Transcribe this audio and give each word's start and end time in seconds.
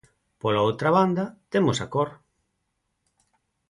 Pola 0.41 0.65
outra 0.67 0.89
banda, 0.97 1.25
temos 1.51 1.77
a 1.85 1.87
cor. 1.93 2.09